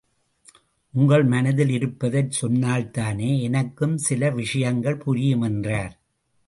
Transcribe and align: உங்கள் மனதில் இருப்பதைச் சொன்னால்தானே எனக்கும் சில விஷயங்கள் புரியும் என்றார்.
உங்கள் 0.93 1.23
மனதில் 1.23 1.69
இருப்பதைச் 1.69 2.37
சொன்னால்தானே 2.41 3.41
எனக்கும் 3.41 3.97
சில 3.97 4.29
விஷயங்கள் 4.31 4.97
புரியும் 4.97 5.41
என்றார். 5.41 5.93